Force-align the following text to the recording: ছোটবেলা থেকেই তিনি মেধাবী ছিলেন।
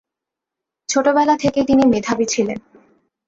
ছোটবেলা 0.89 1.35
থেকেই 1.37 1.65
তিনি 1.65 1.83
মেধাবী 1.85 2.25
ছিলেন। 2.25 2.59